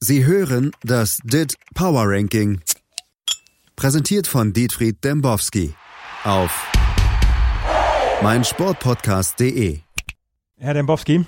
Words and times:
Sie 0.00 0.24
hören 0.24 0.70
das 0.84 1.18
DIT 1.24 1.56
Power 1.74 2.04
Ranking. 2.06 2.60
Präsentiert 3.74 4.28
von 4.28 4.52
Dietfried 4.52 5.02
Dembowski 5.02 5.74
auf 6.22 6.70
meinsportpodcast.de. 8.22 9.80
Herr 10.56 10.74
Dembowski, 10.74 11.26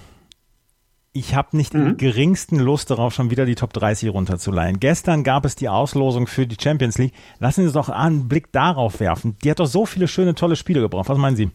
ich 1.12 1.34
habe 1.34 1.56
nicht 1.56 1.74
mhm. 1.74 1.84
den 1.84 1.96
geringsten 1.96 2.60
Lust 2.60 2.92
darauf, 2.92 3.12
schon 3.12 3.32
wieder 3.32 3.44
die 3.44 3.56
Top 3.56 3.72
30 3.72 4.10
runterzuleihen. 4.10 4.78
Gestern 4.78 5.24
gab 5.24 5.44
es 5.44 5.56
die 5.56 5.68
Auslosung 5.68 6.28
für 6.28 6.46
die 6.46 6.56
Champions 6.62 6.96
League. 6.96 7.14
Lassen 7.40 7.62
Sie 7.62 7.66
uns 7.66 7.74
doch 7.74 7.88
einen 7.88 8.28
Blick 8.28 8.52
darauf 8.52 9.00
werfen. 9.00 9.36
Die 9.42 9.50
hat 9.50 9.58
doch 9.58 9.66
so 9.66 9.84
viele 9.84 10.06
schöne, 10.06 10.36
tolle 10.36 10.54
Spiele 10.54 10.80
gebraucht. 10.80 11.08
Was 11.08 11.18
meinen 11.18 11.34
Sie? 11.34 11.50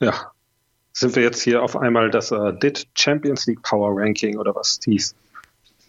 Ja, 0.00 0.32
sind 0.92 1.14
wir 1.14 1.22
jetzt 1.22 1.42
hier 1.42 1.62
auf 1.62 1.76
einmal 1.76 2.10
das 2.10 2.32
uh, 2.32 2.50
DIT 2.50 2.88
Champions 2.94 3.46
League 3.46 3.62
Power 3.62 3.92
Ranking 3.94 4.36
oder 4.36 4.52
was 4.52 4.80
hieß? 4.84 5.14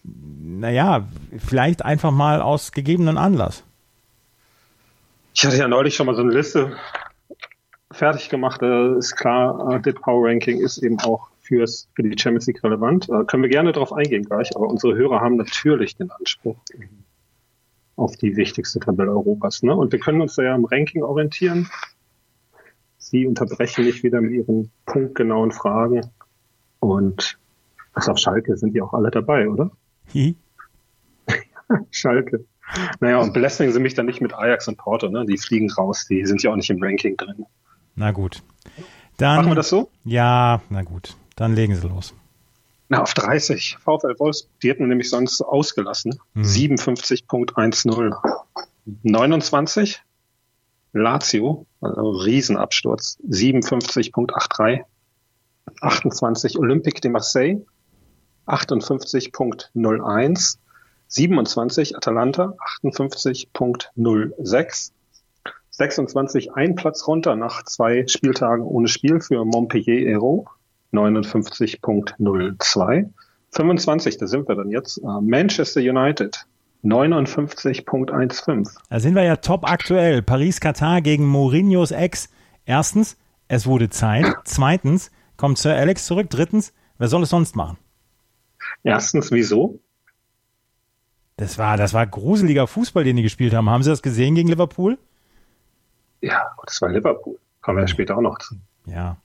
Naja, 0.08 1.08
vielleicht 1.38 1.84
einfach 1.86 2.12
mal 2.12 2.42
aus 2.42 2.72
gegebenen 2.72 3.18
Anlass. 3.18 3.64
Ich 5.34 5.46
hatte 5.46 5.58
ja 5.58 5.68
neulich 5.68 5.96
schon 5.96 6.08
mal 6.08 6.16
so 6.16 6.22
eine 6.22 6.34
Liste 6.34 6.76
fertig 7.92 8.30
gemacht. 8.30 8.62
Äh, 8.62 8.98
ist 8.98 9.16
klar, 9.16 9.82
äh, 9.86 9.94
Power 9.94 10.28
Ranking 10.28 10.60
ist 10.60 10.80
eben 10.80 11.00
auch 11.00 11.30
fürs, 11.42 11.90
für 11.96 12.04
die 12.04 12.18
Champions 12.18 12.48
League 12.48 12.64
relevant. 12.64 13.10
Äh, 13.10 13.26
können 13.26 13.44
wir 13.44 13.50
gerne 13.50 13.72
darauf 13.72 13.94
eingehen 13.94 14.24
gleich, 14.24 14.56
aber 14.56 14.68
unsere 14.68 14.96
Hörer 14.96 15.22
haben 15.22 15.36
natürlich 15.36 15.96
den 15.96 16.12
Anspruch 16.12 16.58
auf 17.96 18.16
die 18.16 18.36
wichtigste 18.36 18.80
Tabelle 18.80 19.12
Europas. 19.12 19.64
Ne? 19.64 19.76
Und 19.76 19.92
wir 19.92 20.00
können 20.00 20.22
uns 20.22 20.36
da 20.36 20.44
ja 20.44 20.56
am 20.56 20.66
Ranking 20.66 21.04
orientieren. 21.04 21.70
Sie 22.98 23.26
unterbrechen 23.26 23.86
mich 23.86 24.04
wieder 24.04 24.22
mit 24.22 24.32
Ihren 24.32 24.72
punktgenauen 24.86 25.52
Fragen. 25.52 26.02
Und 26.80 27.38
was 27.94 28.10
auf 28.10 28.18
Schalke 28.18 28.58
sind 28.58 28.74
die 28.74 28.82
auch 28.82 28.94
alle 28.94 29.10
dabei, 29.10 29.50
oder? 29.50 29.72
Schalke. 31.92 32.46
Naja, 33.00 33.20
und 33.20 33.34
belästigen 33.34 33.72
Sie 33.72 33.80
mich 33.80 33.94
dann 33.94 34.06
nicht 34.06 34.22
mit 34.22 34.34
Ajax 34.34 34.68
und 34.68 34.78
Porto, 34.78 35.08
ne? 35.10 35.26
Die 35.26 35.38
fliegen 35.38 35.72
raus, 35.72 36.06
die 36.10 36.26
sind 36.26 36.44
ja 36.44 36.52
auch 36.52 36.56
nicht 36.56 36.70
im 36.70 36.82
Ranking 36.82 37.16
drin. 37.16 37.46
Na 37.96 38.12
gut. 38.12 38.44
Dann, 39.18 39.38
Machen 39.38 39.52
wir 39.52 39.56
das 39.56 39.70
so? 39.70 39.90
Ja, 40.04 40.62
na 40.70 40.84
gut. 40.84 41.16
Dann 41.36 41.56
legen 41.56 41.76
Sie 41.76 41.88
los. 41.88 42.14
Na, 42.90 43.02
auf 43.02 43.14
30. 43.14 43.78
VfL 43.80 44.16
Wolfsburg, 44.18 44.60
die 44.62 44.70
hätten 44.70 44.82
wir 44.82 44.88
nämlich 44.88 45.10
sonst 45.10 45.42
ausgelassen. 45.42 46.20
Hm. 46.34 46.44
57.10. 46.44 48.16
29. 49.04 50.02
Lazio, 50.94 51.66
also 51.82 52.10
Riesenabsturz. 52.12 53.18
57.83. 53.30 54.84
28. 55.82 56.58
Olympique 56.58 57.02
de 57.02 57.12
Marseille. 57.12 57.66
58.01. 58.48 60.58
27 61.10 61.96
Atalanta 61.96 62.56
58.06. 62.84 64.92
26 65.70 66.54
ein 66.54 66.76
Platz 66.76 67.08
runter 67.08 67.36
nach 67.36 67.64
zwei 67.64 68.06
Spieltagen 68.08 68.66
ohne 68.66 68.88
Spiel 68.88 69.20
für 69.22 69.46
Montpellier 69.46 70.10
Hero 70.10 70.48
59.02. 70.92 73.10
25, 73.52 74.18
da 74.18 74.26
sind 74.28 74.48
wir 74.48 74.56
dann 74.56 74.72
jetzt. 74.72 75.04
Uh, 75.04 75.22
Manchester 75.22 75.82
United 75.82 76.48
59.15. 76.84 78.70
Da 78.90 79.00
sind 79.00 79.16
wir 79.16 79.24
ja 79.24 79.38
top 79.38 79.68
aktuell. 79.70 80.22
Paris-Katar 80.22 81.02
gegen 81.02 81.26
Mourinhos 81.26 81.92
Ex. 81.92 82.30
Erstens, 82.66 83.18
es 83.48 83.66
wurde 83.66 83.90
Zeit. 83.90 84.26
Zweitens, 84.46 85.10
kommt 85.38 85.58
Sir 85.58 85.76
Alex 85.76 86.06
zurück. 86.06 86.30
Drittens, 86.30 86.74
wer 86.98 87.08
soll 87.08 87.24
es 87.24 87.30
sonst 87.30 87.56
machen? 87.56 87.78
Erstens, 88.84 89.32
wieso? 89.32 89.80
Das 91.38 91.58
war, 91.58 91.78
das 91.78 91.94
war 91.94 92.08
gruseliger 92.08 92.68
Fußball, 92.68 93.04
den 93.04 93.16
die 93.16 93.24
gespielt 93.24 93.54
haben. 93.54 93.70
Haben 93.70 93.84
Sie 93.84 93.90
das 93.90 94.02
gesehen 94.02 94.36
gegen 94.36 94.50
Liverpool? 94.50 94.98
Ja, 96.22 96.56
das 96.66 96.82
war 96.82 96.90
Liverpool. 96.90 97.38
Kommen 97.62 97.78
wir 97.78 97.82
ja 97.82 97.88
später 97.88 98.18
auch 98.18 98.22
noch 98.22 98.40
zu. 98.40 98.56
Ja. 98.86 99.18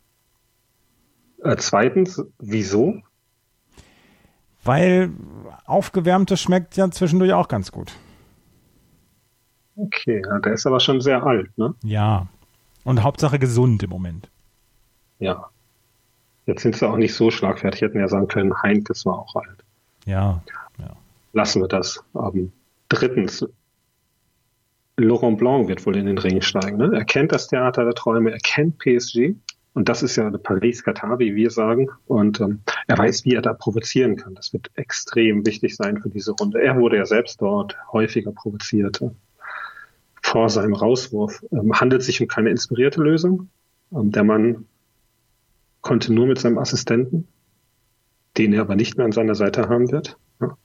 Äh, 1.42 1.56
zweitens, 1.56 2.22
wieso? 2.38 3.00
Weil 4.64 5.10
aufgewärmtes 5.64 6.40
schmeckt 6.40 6.76
ja 6.76 6.90
zwischendurch 6.90 7.32
auch 7.32 7.48
ganz 7.48 7.72
gut. 7.72 7.92
Okay, 9.74 10.22
der 10.44 10.52
ist 10.52 10.66
aber 10.66 10.80
schon 10.80 11.00
sehr 11.00 11.24
alt, 11.24 11.56
ne? 11.56 11.74
Ja. 11.82 12.28
Und 12.84 13.02
Hauptsache 13.02 13.38
gesund 13.38 13.82
im 13.82 13.90
Moment. 13.90 14.30
Ja. 15.18 15.48
Jetzt 16.52 16.64
sind 16.64 16.76
sie 16.76 16.86
auch 16.86 16.98
nicht 16.98 17.14
so 17.14 17.30
schlagfertig. 17.30 17.80
Hätten 17.80 17.98
ja 17.98 18.08
sagen 18.08 18.28
können, 18.28 18.52
Heinkes 18.62 19.06
war 19.06 19.20
auch 19.20 19.34
alt. 19.36 19.64
Ja. 20.04 20.42
ja. 20.78 20.94
Lassen 21.32 21.62
wir 21.62 21.68
das. 21.68 22.04
Ähm, 22.14 22.52
drittens, 22.90 23.46
Laurent 24.98 25.38
Blanc 25.38 25.68
wird 25.68 25.86
wohl 25.86 25.96
in 25.96 26.04
den 26.04 26.18
Ring 26.18 26.42
steigen. 26.42 26.76
Ne? 26.76 26.90
Er 26.94 27.06
kennt 27.06 27.32
das 27.32 27.48
Theater 27.48 27.84
der 27.84 27.94
Träume, 27.94 28.32
er 28.32 28.38
kennt 28.38 28.76
PSG. 28.76 29.34
Und 29.72 29.88
das 29.88 30.02
ist 30.02 30.16
ja 30.16 30.28
Paris-Katar, 30.28 31.18
wie 31.18 31.34
wir 31.34 31.48
sagen. 31.48 31.88
Und 32.06 32.38
ähm, 32.40 32.60
er 32.86 32.98
weiß, 32.98 33.24
wie 33.24 33.34
er 33.34 33.40
da 33.40 33.54
provozieren 33.54 34.16
kann. 34.16 34.34
Das 34.34 34.52
wird 34.52 34.70
extrem 34.74 35.46
wichtig 35.46 35.74
sein 35.74 36.02
für 36.02 36.10
diese 36.10 36.32
Runde. 36.32 36.60
Er 36.60 36.76
wurde 36.76 36.98
ja 36.98 37.06
selbst 37.06 37.40
dort 37.40 37.78
häufiger 37.94 38.32
provoziert. 38.32 39.00
Äh, 39.00 39.08
vor 40.22 40.50
seinem 40.50 40.74
Rauswurf. 40.74 41.42
Ähm, 41.50 41.72
handelt 41.80 42.02
sich 42.02 42.20
um 42.20 42.28
keine 42.28 42.50
inspirierte 42.50 43.02
Lösung. 43.02 43.48
Ähm, 43.90 44.12
der 44.12 44.24
Mann 44.24 44.66
konnte 45.82 46.12
nur 46.12 46.26
mit 46.26 46.38
seinem 46.38 46.58
Assistenten, 46.58 47.28
den 48.38 48.54
er 48.54 48.62
aber 48.62 48.76
nicht 48.76 48.96
mehr 48.96 49.04
an 49.04 49.12
seiner 49.12 49.34
Seite 49.34 49.68
haben 49.68 49.92
wird. 49.92 50.16
Ja. 50.40 50.56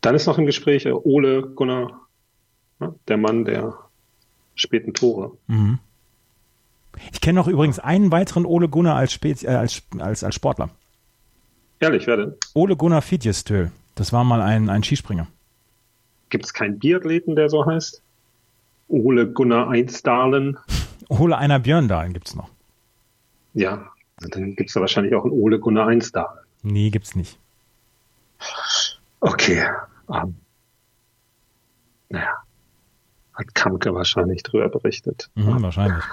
Dann 0.00 0.14
ist 0.14 0.26
noch 0.26 0.38
im 0.38 0.46
Gespräch 0.46 0.86
äh, 0.86 0.92
Ole 0.92 1.42
Gunnar, 1.42 2.00
ja, 2.80 2.94
der 3.06 3.16
Mann 3.18 3.44
der 3.44 3.78
späten 4.54 4.94
Tore. 4.94 5.36
Mhm. 5.46 5.78
Ich 7.12 7.20
kenne 7.20 7.38
noch 7.38 7.46
übrigens 7.46 7.78
einen 7.78 8.10
weiteren 8.10 8.44
Ole 8.44 8.68
Gunnar 8.68 8.96
als, 8.96 9.12
Spez 9.12 9.44
äh, 9.44 9.48
als, 9.48 9.82
als, 9.98 10.24
als 10.24 10.34
Sportler. 10.34 10.70
Ehrlich, 11.78 12.06
wer 12.06 12.16
denn? 12.16 12.34
Ole 12.54 12.76
Gunnar 12.76 13.02
Fidjestö. 13.02 13.68
Das 13.94 14.12
war 14.12 14.24
mal 14.24 14.40
ein, 14.42 14.68
ein 14.68 14.82
Skispringer. 14.82 15.28
Gibt 16.30 16.46
es 16.46 16.52
keinen 16.52 16.78
Biathleten, 16.78 17.36
der 17.36 17.48
so 17.48 17.64
heißt? 17.64 18.02
Ole 18.88 19.30
Gunnar 19.30 19.68
Einsdahlen. 19.70 20.58
Ole 21.08 21.38
Einer 21.38 21.58
Björndalen 21.58 22.12
gibt 22.12 22.28
es 22.28 22.34
noch. 22.34 22.48
Ja, 23.54 23.90
dann 24.20 24.54
gibt 24.56 24.68
es 24.70 24.74
da 24.74 24.80
wahrscheinlich 24.80 25.14
auch 25.14 25.24
einen 25.24 25.32
Ole 25.32 25.58
Gunnar 25.58 25.88
Einsdahlen. 25.88 26.40
Nee, 26.62 26.90
gibt's 26.90 27.14
nicht. 27.14 27.38
Okay. 29.20 29.66
Um, 30.06 30.16
ähm, 30.16 30.34
naja. 32.10 32.34
Hat 33.34 33.54
Kamke 33.54 33.94
wahrscheinlich 33.94 34.42
drüber 34.42 34.68
berichtet. 34.68 35.30
Mhm, 35.34 35.62
wahrscheinlich. 35.62 36.04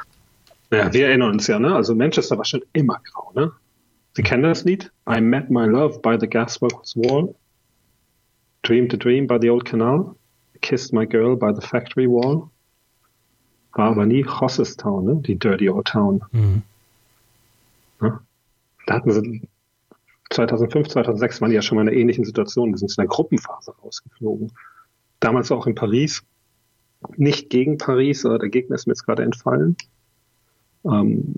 Ja, 0.71 0.93
wir 0.93 1.07
erinnern 1.07 1.31
uns 1.33 1.47
ja, 1.47 1.59
ne? 1.59 1.75
Also 1.75 1.95
Manchester 1.95 2.37
war 2.37 2.45
schon 2.45 2.61
immer 2.73 2.99
grau, 3.03 3.31
ne? 3.35 3.51
Sie 4.13 4.23
kennen 4.23 4.43
das 4.43 4.63
Lied? 4.63 4.91
I 5.09 5.21
met 5.21 5.49
my 5.49 5.65
love 5.65 5.99
by 5.99 6.17
the 6.19 6.27
gasworks 6.27 6.95
wall. 6.95 7.35
Dreamed 8.63 8.93
a 8.93 8.97
dream 8.97 9.27
by 9.27 9.37
the 9.39 9.49
old 9.49 9.65
canal. 9.65 10.15
Kissed 10.61 10.93
my 10.93 11.05
girl 11.05 11.35
by 11.35 11.53
the 11.53 11.61
factory 11.61 12.07
wall. 12.07 12.49
War 13.73 13.91
aber 13.91 14.05
nie 14.05 14.23
Town, 14.23 15.05
ne? 15.05 15.15
Die 15.21 15.35
dirty 15.35 15.69
old 15.69 15.87
town. 15.87 16.21
Mhm. 16.31 16.63
Da 18.87 18.95
hatten 18.95 19.11
sie 19.11 19.47
2005, 20.31 20.87
2006 20.87 21.41
waren 21.41 21.49
die 21.49 21.55
ja 21.55 21.61
schon 21.61 21.75
mal 21.75 21.83
in 21.83 21.89
einer 21.89 21.97
ähnlichen 21.97 22.25
Situation. 22.25 22.71
Die 22.71 22.79
sind 22.79 22.89
in 22.89 22.95
der 23.01 23.07
Gruppenphase 23.07 23.75
rausgeflogen. 23.83 24.51
Damals 25.19 25.51
auch 25.51 25.67
in 25.67 25.75
Paris. 25.75 26.23
Nicht 27.15 27.49
gegen 27.49 27.77
Paris, 27.77 28.25
aber 28.25 28.39
der 28.39 28.49
Gegner 28.49 28.75
ist 28.75 28.87
mir 28.87 28.93
jetzt 28.93 29.05
gerade 29.05 29.23
entfallen. 29.23 29.75
Ähm, 30.83 31.35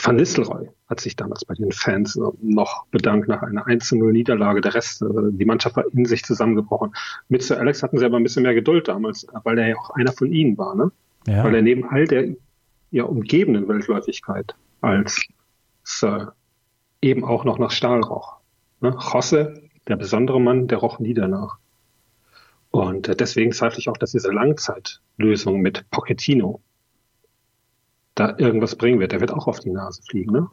Van 0.00 0.16
Nistelrooy 0.16 0.70
hat 0.88 1.00
sich 1.00 1.16
damals 1.16 1.44
bei 1.44 1.54
den 1.54 1.72
Fans 1.72 2.18
noch 2.40 2.86
bedankt 2.86 3.28
nach 3.28 3.42
einer 3.42 3.66
1-0-Niederlage. 3.66 4.60
Der 4.60 4.74
Rest, 4.74 5.02
äh, 5.02 5.06
die 5.30 5.44
Mannschaft 5.44 5.76
war 5.76 5.84
in 5.92 6.06
sich 6.06 6.24
zusammengebrochen. 6.24 6.94
Mit 7.28 7.42
Sir 7.42 7.58
Alex 7.58 7.82
hatten 7.82 7.98
sie 7.98 8.04
aber 8.04 8.16
ein 8.16 8.22
bisschen 8.22 8.44
mehr 8.44 8.54
Geduld 8.54 8.88
damals, 8.88 9.26
weil 9.44 9.58
er 9.58 9.68
ja 9.68 9.76
auch 9.76 9.90
einer 9.90 10.12
von 10.12 10.32
ihnen 10.32 10.56
war, 10.56 10.74
ne? 10.74 10.90
Ja. 11.26 11.44
Weil 11.44 11.56
er 11.56 11.62
neben 11.62 11.84
all 11.88 12.06
der 12.06 12.34
ja 12.90 13.04
umgebenden 13.04 13.68
Weltläufigkeit 13.68 14.54
als 14.80 15.24
Sir 15.82 16.34
eben 17.00 17.24
auch 17.24 17.44
noch 17.44 17.58
nach 17.58 17.70
Stahl 17.70 18.00
roch. 18.00 18.36
Ne? 18.80 18.96
Josse, 19.12 19.62
der 19.88 19.96
besondere 19.96 20.40
Mann, 20.40 20.68
der 20.68 20.78
roch 20.78 20.98
nie 20.98 21.14
danach. 21.14 21.58
Und 22.70 23.08
äh, 23.08 23.16
deswegen 23.16 23.52
zweifle 23.52 23.78
ich 23.78 23.88
auch, 23.88 23.96
dass 23.96 24.12
diese 24.12 24.30
Langzeitlösung 24.30 25.60
mit 25.60 25.90
Pochettino 25.90 26.62
da 28.14 28.36
irgendwas 28.38 28.76
bringen 28.76 29.00
wird. 29.00 29.12
Der 29.12 29.20
wird 29.20 29.32
auch 29.32 29.46
auf 29.46 29.60
die 29.60 29.70
Nase 29.70 30.02
fliegen, 30.02 30.32
ne? 30.32 30.48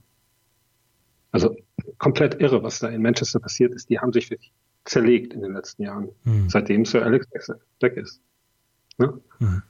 Also 1.32 1.56
komplett 2.00 2.42
irre, 2.42 2.64
was 2.64 2.80
da 2.80 2.90
in 2.90 3.02
Manchester 3.02 3.40
passiert 3.40 3.74
ist. 3.74 3.90
Die 3.90 4.00
haben 4.00 4.12
sich 4.12 4.32
wirklich 4.32 4.52
zerlegt 4.86 5.34
in 5.34 5.42
den 5.42 5.54
letzten 5.54 5.84
Jahren, 5.84 6.10
mhm. 6.24 6.50
seitdem 6.50 6.86
Sir 6.86 7.04
Alex 7.04 7.28
weg 7.80 7.98
ist. 7.98 8.22
Ne? 8.98 9.20
Mhm. 9.38 9.62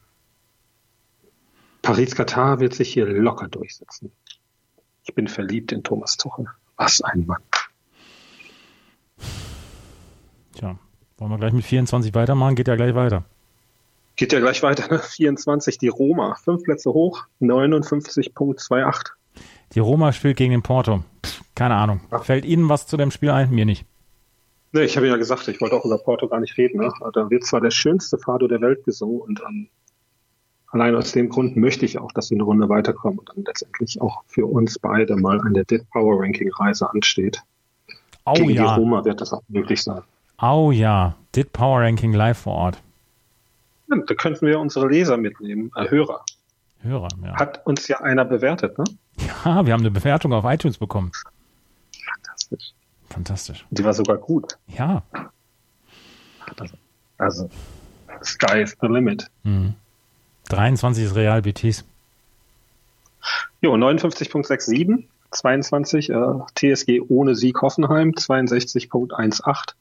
Paris-Katar 1.81 2.59
wird 2.59 2.73
sich 2.73 2.93
hier 2.93 3.05
locker 3.05 3.47
durchsetzen. 3.47 4.11
Ich 5.09 5.15
bin 5.15 5.27
verliebt 5.27 5.71
in 5.71 5.81
Thomas 5.81 6.17
Tuchel. 6.17 6.45
Was 6.77 7.01
ein 7.01 7.25
Mann. 7.25 7.41
Tja, 10.53 10.77
wollen 11.17 11.31
wir 11.31 11.37
gleich 11.39 11.51
mit 11.51 11.65
24 11.65 12.13
weitermachen? 12.13 12.53
Geht 12.53 12.67
ja 12.67 12.75
gleich 12.75 12.93
weiter. 12.93 13.23
Geht 14.17 14.33
ja 14.33 14.39
gleich 14.39 14.61
weiter, 14.61 14.87
ne? 14.87 14.99
24 14.99 15.79
die 15.79 15.87
Roma, 15.87 16.35
fünf 16.35 16.61
Plätze 16.61 16.91
hoch, 16.91 17.25
59.28. 17.41 19.09
Die 19.73 19.79
Roma 19.79 20.13
spielt 20.13 20.37
gegen 20.37 20.51
den 20.51 20.61
Porto. 20.61 21.03
Pff, 21.25 21.41
keine 21.55 21.73
Ahnung. 21.73 22.01
Ach. 22.11 22.23
Fällt 22.23 22.45
Ihnen 22.45 22.69
was 22.69 22.85
zu 22.85 22.95
dem 22.95 23.09
Spiel 23.09 23.31
ein? 23.31 23.49
Mir 23.49 23.65
nicht. 23.65 23.87
Ne, 24.73 24.83
ich 24.83 24.95
habe 24.95 25.07
ja 25.07 25.17
gesagt, 25.17 25.47
ich 25.47 25.59
wollte 25.59 25.75
auch 25.75 25.85
über 25.85 25.97
Porto 25.97 26.27
gar 26.27 26.39
nicht 26.39 26.55
reden. 26.59 26.81
Ne? 26.81 26.93
Da 27.13 27.31
wird 27.31 27.45
zwar 27.45 27.61
der 27.61 27.71
schönste 27.71 28.19
Fado 28.19 28.47
der 28.47 28.61
Welt 28.61 28.85
gesungen 28.85 29.21
und 29.21 29.41
ähm, 29.41 29.69
allein 30.71 30.95
aus 30.95 31.11
dem 31.11 31.29
Grund 31.29 31.57
möchte 31.57 31.85
ich 31.85 31.97
auch, 31.99 32.11
dass 32.11 32.27
sie 32.27 32.35
eine 32.35 32.43
Runde 32.43 32.69
weiterkommen 32.69 33.19
und 33.19 33.29
dann 33.29 33.43
letztendlich 33.45 34.01
auch 34.01 34.23
für 34.27 34.45
uns 34.45 34.79
beide 34.79 35.15
mal 35.15 35.39
an 35.41 35.53
der 35.53 35.65
Dit 35.65 35.89
Power 35.89 36.21
Ranking 36.21 36.51
Reise 36.53 36.89
ansteht. 36.89 37.41
Oh 38.25 38.33
Gegen 38.33 38.51
ja. 38.51 38.75
die 38.75 38.81
Roma 38.81 39.05
wird 39.05 39.21
das 39.21 39.33
auch 39.33 39.41
möglich 39.47 39.83
sein. 39.83 40.01
Oh 40.41 40.71
ja. 40.71 41.15
Dit 41.35 41.53
Power 41.53 41.81
Ranking 41.81 42.13
live 42.13 42.37
vor 42.37 42.53
Ort. 42.53 42.81
Ja, 43.89 43.97
da 44.05 44.13
könnten 44.13 44.45
wir 44.45 44.59
unsere 44.59 44.87
Leser 44.87 45.17
mitnehmen, 45.17 45.71
äh, 45.75 45.89
Hörer. 45.89 46.23
Hörer, 46.81 47.09
ja. 47.23 47.35
Hat 47.35 47.65
uns 47.65 47.87
ja 47.87 47.99
einer 48.01 48.23
bewertet, 48.23 48.77
ne? 48.77 48.85
Ja, 49.17 49.65
wir 49.65 49.73
haben 49.73 49.81
eine 49.81 49.91
Bewertung 49.91 50.31
auf 50.33 50.45
iTunes 50.45 50.77
bekommen. 50.77 51.11
Fantastisch. 51.91 52.73
Fantastisch. 53.09 53.65
Die 53.69 53.83
war 53.83 53.93
sogar 53.93 54.17
gut. 54.17 54.57
Ja. 54.67 55.03
Also, 57.17 57.49
sky 58.23 58.61
is 58.61 58.77
the 58.79 58.87
limit. 58.87 59.29
Mhm. 59.43 59.73
23 60.49 61.05
ist 61.05 61.15
Real 61.15 61.41
Betis. 61.41 61.85
Jo, 63.61 63.75
59.67, 63.75 65.05
22 65.31 66.09
äh, 66.09 66.15
TSG 66.55 67.01
ohne 67.07 67.35
Sieg 67.35 67.61
Hoffenheim, 67.61 68.11
62.18, 68.11 69.73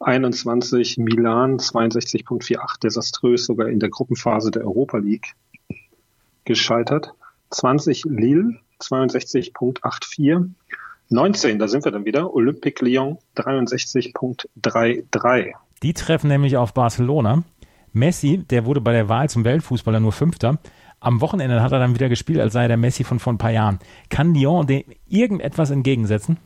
21 0.00 0.96
Milan, 0.98 1.58
62.48, 1.58 2.80
desaströs 2.80 3.46
sogar 3.46 3.68
in 3.68 3.80
der 3.80 3.88
Gruppenphase 3.90 4.50
der 4.50 4.64
Europa 4.64 4.98
League 4.98 5.34
gescheitert, 6.44 7.14
20 7.50 8.04
Lille, 8.04 8.58
62.84, 8.80 10.50
19, 11.08 11.58
da 11.58 11.66
sind 11.68 11.84
wir 11.84 11.92
dann 11.92 12.04
wieder, 12.04 12.34
Olympique 12.34 12.84
Lyon, 12.84 13.18
63.33. 13.36 15.52
Die 15.82 15.94
treffen 15.94 16.28
nämlich 16.28 16.56
auf 16.56 16.74
Barcelona. 16.74 17.44
Messi, 17.92 18.38
der 18.38 18.64
wurde 18.64 18.80
bei 18.80 18.92
der 18.92 19.08
Wahl 19.08 19.28
zum 19.28 19.44
Weltfußballer 19.44 20.00
nur 20.00 20.12
Fünfter. 20.12 20.58
Am 21.00 21.20
Wochenende 21.20 21.62
hat 21.62 21.72
er 21.72 21.80
dann 21.80 21.94
wieder 21.94 22.08
gespielt, 22.08 22.40
als 22.40 22.52
sei 22.52 22.62
er 22.62 22.68
der 22.68 22.76
Messi 22.76 23.04
von 23.04 23.18
vor 23.18 23.32
ein 23.32 23.38
paar 23.38 23.50
Jahren. 23.50 23.78
Kann 24.08 24.34
Lyon 24.34 24.66
dem 24.66 24.84
irgendetwas 25.08 25.70
entgegensetzen? 25.70 26.36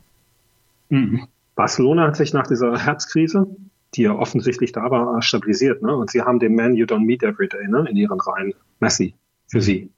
Mhm. 0.89 1.27
Barcelona 1.55 2.07
hat 2.07 2.15
sich 2.15 2.33
nach 2.33 2.47
dieser 2.47 2.77
Herzkrise, 2.77 3.47
die 3.95 4.03
ja 4.03 4.13
offensichtlich 4.13 4.71
da 4.71 4.89
war, 4.91 5.21
stabilisiert. 5.21 5.81
Ne? 5.81 5.95
Und 5.95 6.11
sie 6.11 6.21
haben 6.21 6.39
den 6.39 6.55
Man 6.55 6.75
You 6.75 6.85
Don't 6.85 7.05
Meet 7.05 7.23
Every 7.23 7.47
Day 7.47 7.67
ne? 7.67 7.87
in 7.89 7.95
ihren 7.97 8.19
Reihen. 8.19 8.53
Messi 8.79 9.15
für 9.47 9.61
sie. 9.61 9.89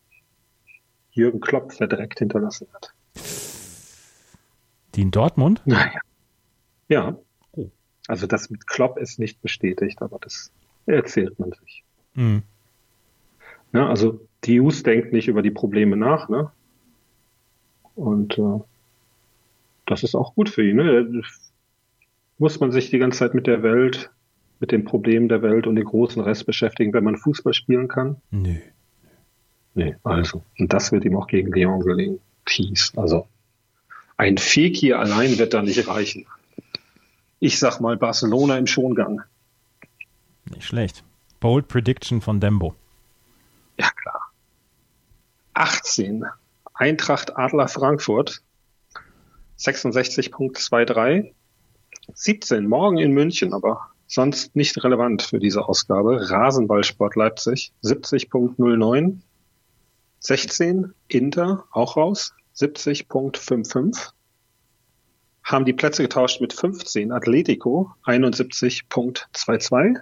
Jürgen 1.12 1.42
Klopp 1.42 1.74
verdreckt 1.74 2.20
hinterlassen 2.20 2.68
hat. 2.74 2.94
Die 4.96 5.02
in 5.02 5.12
Dortmund? 5.12 5.62
Naja. 5.66 6.00
Ja. 6.88 7.18
Also 8.08 8.28
das 8.28 8.50
mit 8.50 8.68
Klopp 8.68 8.98
ist 8.98 9.20
nicht 9.20 9.42
bestätigt, 9.42 10.02
aber 10.02 10.20
das 10.20 10.52
erzählt 10.86 11.40
man 11.40 11.52
sich. 11.52 11.84
Mhm. 12.16 12.44
Ne? 13.72 13.88
Also 13.88 14.20
die 14.44 14.60
News 14.60 14.84
denkt 14.84 15.14
nicht 15.14 15.28
über 15.28 15.42
die 15.42 15.52
Probleme 15.52 15.96
nach, 15.96 16.30
ne? 16.30 16.52
Und 17.96 18.38
äh, 18.38 18.60
das 19.86 20.04
ist 20.04 20.16
auch 20.16 20.34
gut 20.36 20.50
für 20.50 20.68
ihn. 20.68 20.78
Ne? 20.78 21.22
Muss 22.38 22.60
man 22.60 22.72
sich 22.72 22.90
die 22.90 22.98
ganze 22.98 23.20
Zeit 23.20 23.34
mit 23.34 23.48
der 23.48 23.62
Welt, 23.62 24.10
mit 24.60 24.72
den 24.72 24.86
Problemen 24.86 25.30
der 25.30 25.42
Welt 25.42 25.68
und 25.68 25.76
dem 25.76 25.86
großen 25.86 26.22
Rest 26.22 26.46
beschäftigen, 26.46 26.94
wenn 26.94 27.04
man 27.04 27.18
Fußball 27.18 27.54
spielen 27.54 27.88
kann? 27.88 28.18
Nö. 28.32 28.56
Nee, 29.74 29.96
also. 30.04 30.44
Und 30.58 30.74
das 30.74 30.92
wird 30.92 31.06
ihm 31.06 31.16
auch 31.16 31.28
gegen 31.28 31.52
Leon 31.52 31.82
gelingen. 31.82 32.20
Peace. 32.46 32.94
Also 32.96 33.28
ein 34.18 34.38
Fekir 34.38 35.00
allein 35.00 35.38
wird 35.38 35.54
da 35.54 35.62
nicht 35.62 35.88
reichen. 35.88 36.26
Ich 37.44 37.58
sag 37.58 37.80
mal 37.80 37.98
Barcelona 37.98 38.60
im 38.60 38.68
Schongang. 38.68 39.24
Nicht 40.46 40.64
schlecht. 40.64 41.04
Bold 41.40 41.68
Prediction 41.68 42.22
von 42.22 42.40
Dembo. 42.40 42.76
Ja, 43.80 43.90
klar. 43.90 44.32
18. 45.56 46.24
Eintracht 46.76 47.36
Adler 47.36 47.68
Frankfurt. 47.68 48.44
66.23. 49.58 51.34
17. 52.14 52.68
Morgen 52.68 53.00
in 53.00 53.12
München, 53.12 53.56
aber 53.56 53.90
sonst 54.06 54.56
nicht 54.56 54.84
relevant 54.84 55.24
für 55.24 55.40
diese 55.40 55.68
Ausgabe. 55.68 56.30
Rasenballsport 56.30 57.16
Leipzig. 57.16 57.74
70.09. 57.84 59.18
16. 60.20 60.94
Inter, 61.08 61.66
auch 61.72 61.98
raus. 61.98 62.36
70.55. 62.56 64.12
Haben 65.44 65.66
die 65.66 65.74
Plätze 65.74 66.04
getauscht 66.04 66.40
mit 66.42 66.54
15. 66.54 67.12
Atletico. 67.12 67.92
71.22. 68.06 70.00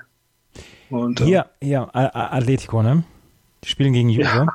Und, 0.89 1.21
äh, 1.21 1.25
Hier, 1.25 1.49
hier, 1.61 1.81
A- 1.95 2.05
A- 2.07 2.37
Atletico, 2.37 2.81
ne? 2.83 3.03
Die 3.63 3.69
spielen 3.69 3.93
gegen 3.93 4.09
Juve. 4.09 4.23
Ja. 4.23 4.47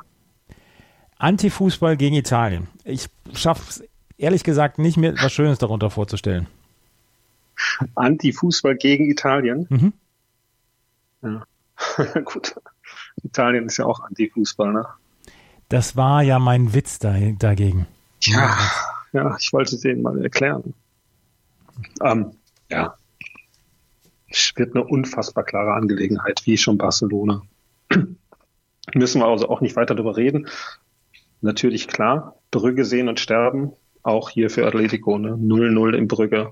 Antifußball 1.17 1.95
gegen 1.97 2.15
Italien. 2.15 2.67
Ich 2.83 3.07
schaff's 3.33 3.83
ehrlich 4.17 4.43
gesagt 4.43 4.77
nicht 4.79 4.97
mir 4.97 5.15
was 5.21 5.31
Schönes 5.31 5.57
darunter 5.59 5.89
vorzustellen. 5.89 6.47
Anti-Fußball 7.95 8.75
gegen 8.75 9.09
Italien. 9.09 9.65
Mhm. 9.69 9.93
Ja. 11.23 11.45
Gut. 12.25 12.55
Italien 13.23 13.65
ist 13.65 13.77
ja 13.77 13.85
auch 13.85 14.01
Anti-Fußball, 14.01 14.73
ne? 14.73 14.85
Das 15.69 15.95
war 15.95 16.21
ja 16.21 16.37
mein 16.37 16.73
Witz 16.73 16.99
da, 16.99 17.15
dagegen. 17.39 17.87
Ja. 18.21 18.57
Ja, 19.15 19.37
ich 19.39 19.53
wollte 19.53 19.75
es 19.75 19.81
denen 19.81 20.01
mal 20.01 20.21
erklären. 20.21 20.73
Ähm, 22.03 22.31
ja. 22.69 22.95
Es 24.27 24.51
wird 24.57 24.75
eine 24.75 24.83
unfassbar 24.83 25.45
klare 25.45 25.73
Angelegenheit, 25.73 26.41
wie 26.45 26.57
schon 26.57 26.77
Barcelona. 26.77 27.41
Müssen 28.93 29.21
wir 29.21 29.25
also 29.27 29.47
auch 29.47 29.61
nicht 29.61 29.77
weiter 29.77 29.95
darüber 29.95 30.17
reden. 30.17 30.49
Natürlich 31.39 31.87
klar, 31.87 32.35
Brügge 32.51 32.83
sehen 32.83 33.07
und 33.07 33.21
sterben, 33.21 33.71
auch 34.03 34.29
hier 34.29 34.49
für 34.49 34.67
Atletico, 34.67 35.17
ne? 35.17 35.29
0-0 35.35 35.95
in 35.95 36.07
Brügge. 36.09 36.51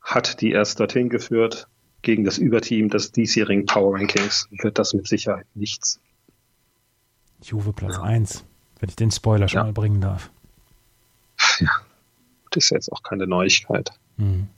Hat 0.00 0.40
die 0.40 0.52
erst 0.52 0.80
dorthin 0.80 1.10
geführt. 1.10 1.68
Gegen 2.00 2.24
das 2.24 2.38
Überteam 2.38 2.88
des 2.88 3.12
diesjährigen 3.12 3.66
Power 3.66 3.96
Rankings 3.96 4.48
wird 4.62 4.78
das 4.78 4.94
mit 4.94 5.08
Sicherheit 5.08 5.46
nichts. 5.54 6.00
Juve 7.42 7.72
Platz 7.74 7.98
1, 7.98 8.44
wenn 8.80 8.88
ich 8.88 8.96
den 8.96 9.10
Spoiler 9.10 9.48
schon 9.48 9.58
Ja. 9.58 9.64
mal 9.64 9.72
bringen 9.72 10.00
darf. 10.00 10.30
Das 12.56 12.64
ist 12.64 12.70
jetzt 12.70 12.90
auch 12.90 13.02
keine 13.02 13.26
Neuigkeit. 13.26 13.90
Mhm. 14.16 14.48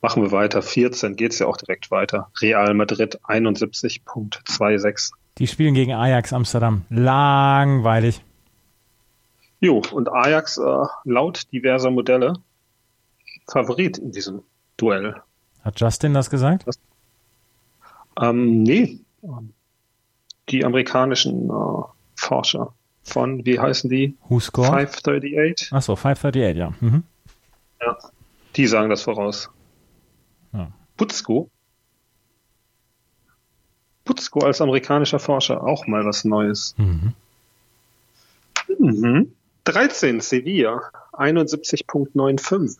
Machen 0.00 0.22
wir 0.22 0.32
weiter. 0.32 0.62
14 0.62 1.14
geht's 1.14 1.38
ja 1.38 1.46
auch 1.46 1.58
direkt 1.58 1.90
weiter. 1.90 2.30
Real 2.40 2.72
Madrid 2.72 3.20
71.26. 3.24 5.12
Die 5.36 5.46
spielen 5.46 5.74
gegen 5.74 5.92
Ajax 5.92 6.32
Amsterdam. 6.32 6.86
Langweilig. 6.88 8.22
Jo, 9.60 9.82
und 9.92 10.10
Ajax 10.10 10.56
äh, 10.56 10.86
laut 11.04 11.52
diverser 11.52 11.90
Modelle 11.90 12.32
Favorit 13.46 13.98
in 13.98 14.10
diesem 14.10 14.42
Duell. 14.78 15.20
Hat 15.62 15.78
Justin 15.78 16.14
das 16.14 16.30
gesagt? 16.30 16.64
Ähm, 18.18 18.62
nee, 18.62 19.00
die 20.48 20.64
amerikanischen 20.64 21.50
äh, 21.50 21.82
Forscher 22.14 22.72
von, 23.02 23.44
wie 23.44 23.58
heißen 23.58 23.90
die? 23.90 24.16
Who 24.28 24.40
scored? 24.40 24.68
538? 24.68 25.72
Achso, 25.72 25.96
538, 25.96 26.56
ja. 26.56 26.72
Mhm. 26.80 27.04
Ja, 27.80 27.96
die 28.56 28.66
sagen 28.66 28.90
das 28.90 29.02
voraus. 29.02 29.50
Ja. 30.52 30.70
Putzko. 30.96 31.50
Putzko 34.04 34.40
als 34.40 34.60
amerikanischer 34.60 35.18
Forscher, 35.18 35.62
auch 35.62 35.86
mal 35.86 36.04
was 36.04 36.24
Neues. 36.24 36.74
Mhm. 36.76 37.14
Mhm. 38.78 39.32
13 39.64 40.20
Sevilla, 40.20 40.90
71.95. 41.12 42.78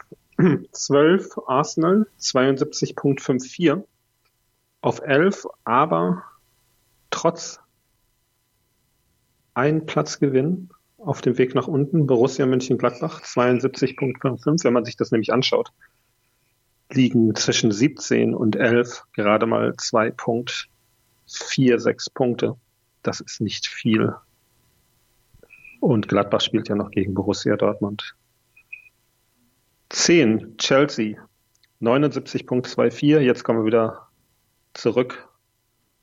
12 0.73 1.39
Arsenal, 1.47 2.07
72.54 2.21 3.83
auf 4.81 5.01
11, 5.03 5.47
aber 5.65 6.23
trotz 7.11 7.61
ein 9.55 9.87
Platzgewinn 9.87 10.69
auf 10.99 11.23
dem 11.23 11.39
Weg 11.39 11.55
nach 11.55 11.67
unten, 11.67 12.07
Borussia 12.07 12.47
Mönchengladbach 12.47 13.23
72.55, 13.23 14.65
wenn 14.65 14.73
man 14.73 14.85
sich 14.85 14.97
das 14.97 15.11
nämlich 15.11 15.33
anschaut, 15.33 15.73
liegen 16.93 17.35
zwischen 17.35 17.73
17 17.73 18.35
und 18.35 18.57
11 18.57 19.05
gerade 19.13 19.47
mal 19.47 19.71
2.46 19.71 22.13
Punkte. 22.13 22.57
Das 23.03 23.21
ist 23.21 23.41
nicht 23.41 23.67
viel. 23.67 24.15
Und 25.81 26.09
Gladbach 26.09 26.43
spielt 26.43 26.69
ja 26.69 26.75
noch 26.75 26.91
gegen 26.91 27.15
Borussia 27.15 27.57
Dortmund. 27.57 28.15
10 29.89 30.59
Chelsea 30.59 31.17
79.24. 31.81 33.21
Jetzt 33.21 33.45
kommen 33.45 33.61
wir 33.61 33.67
wieder 33.67 34.09
zurück 34.75 35.30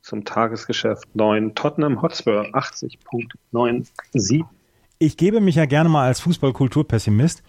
zum 0.08 0.24
Tagesgeschäft. 0.26 1.04
9 1.16 1.54
Tottenham 1.54 2.02
Hotspur 2.02 2.46
80.97. 2.54 4.46
Ich 5.00 5.18
gebe 5.18 5.42
mich 5.42 5.56
ja 5.56 5.66
gerne 5.66 5.90
mal 5.90 6.08
als 6.08 6.22
Fußballkulturpessimist, 6.22 7.44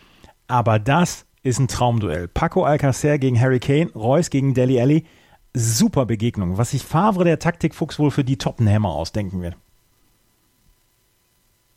aber 0.48 0.78
das 0.78 1.24
ist 1.42 1.60
ein 1.60 1.68
Traumduell. 1.68 2.28
Paco 2.28 2.64
Alcacer 2.64 3.18
gegen 3.18 3.40
Harry 3.40 3.60
Kane, 3.60 3.90
Reus 3.94 4.28
gegen 4.30 4.54
Deli 4.54 4.80
Alli. 4.80 5.06
Super 5.54 6.04
Begegnung. 6.04 6.58
Was 6.58 6.72
sich 6.72 6.82
Favre, 6.82 7.24
der 7.24 7.38
Taktikfuchs, 7.38 7.98
wohl 7.98 8.10
für 8.10 8.24
die 8.24 8.36
Tottenhammer 8.36 8.90
ausdenken 8.90 9.40
wird. 9.40 9.56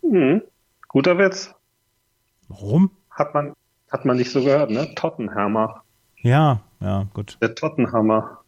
Mhm. 0.01 0.41
Guter 0.87 1.17
Witz. 1.17 1.53
Warum? 2.49 2.91
Hat 3.11 3.33
man, 3.33 3.53
hat 3.89 4.03
man 4.03 4.17
nicht 4.17 4.31
so 4.31 4.43
gehört, 4.43 4.71
ne? 4.71 4.93
Tottenhammer. 4.95 5.83
Ja, 6.21 6.59
ja, 6.81 7.07
gut. 7.13 7.37
Der 7.41 7.55
Tottenhammer. 7.55 8.39